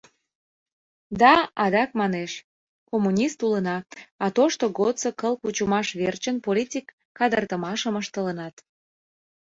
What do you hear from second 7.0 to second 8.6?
кадыртымашым ыштылынат.